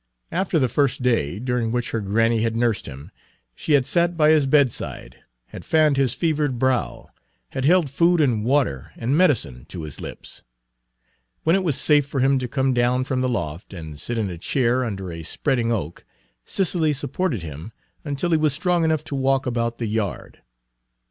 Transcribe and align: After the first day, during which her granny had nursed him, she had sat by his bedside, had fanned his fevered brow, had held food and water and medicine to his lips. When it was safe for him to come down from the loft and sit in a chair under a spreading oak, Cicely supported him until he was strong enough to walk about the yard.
After 0.31 0.57
the 0.57 0.67
first 0.67 1.03
day, 1.03 1.37
during 1.37 1.71
which 1.71 1.91
her 1.91 1.99
granny 2.01 2.41
had 2.41 2.55
nursed 2.55 2.87
him, 2.87 3.11
she 3.53 3.73
had 3.73 3.85
sat 3.85 4.17
by 4.17 4.31
his 4.31 4.47
bedside, 4.47 5.17
had 5.49 5.63
fanned 5.63 5.95
his 5.95 6.15
fevered 6.15 6.57
brow, 6.57 7.11
had 7.49 7.65
held 7.65 7.87
food 7.87 8.19
and 8.19 8.43
water 8.43 8.91
and 8.97 9.15
medicine 9.15 9.63
to 9.65 9.83
his 9.83 10.01
lips. 10.01 10.41
When 11.43 11.55
it 11.55 11.63
was 11.63 11.77
safe 11.77 12.07
for 12.07 12.19
him 12.19 12.39
to 12.39 12.47
come 12.47 12.73
down 12.73 13.03
from 13.03 13.21
the 13.21 13.29
loft 13.29 13.73
and 13.75 13.99
sit 13.99 14.17
in 14.17 14.31
a 14.31 14.39
chair 14.39 14.83
under 14.83 15.11
a 15.11 15.21
spreading 15.21 15.71
oak, 15.71 16.03
Cicely 16.45 16.93
supported 16.93 17.43
him 17.43 17.71
until 18.03 18.31
he 18.31 18.37
was 18.37 18.53
strong 18.53 18.83
enough 18.83 19.03
to 19.03 19.15
walk 19.15 19.45
about 19.45 19.77
the 19.77 19.85
yard. 19.85 20.41